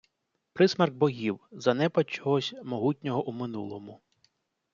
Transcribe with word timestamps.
Присмерк 0.53 0.93
богів- 0.93 1.39
занепад 1.51 2.09
чогось, 2.09 2.55
могутнього 2.63 3.27
у 3.27 3.31
минулому 3.31 3.99